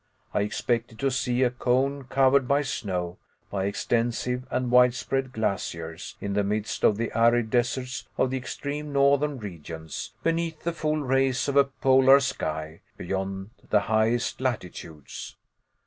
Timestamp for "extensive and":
3.65-4.71